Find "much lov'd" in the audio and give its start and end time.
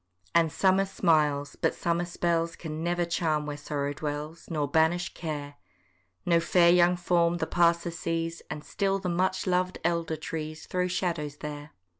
9.09-9.77